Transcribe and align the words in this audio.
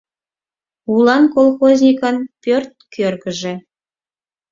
Улан 0.93 1.23
колхозникын 1.33 2.15
пӧрт 2.43 2.71
кӧргыжӧ. 2.93 3.53